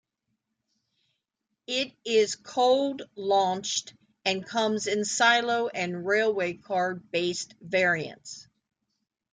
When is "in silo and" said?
4.87-6.03